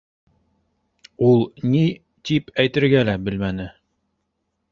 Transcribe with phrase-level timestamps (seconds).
[1.27, 1.43] Ул
[1.73, 1.83] ни
[2.29, 3.71] тип әйтергә лә белмәне.